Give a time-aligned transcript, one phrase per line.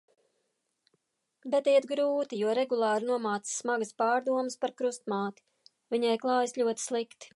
[1.55, 5.47] Bet iet grūti, jo regulāri nomāc smagas pārdomas par Krustmāti.
[5.97, 7.29] Viņai klājas ļoti slikti.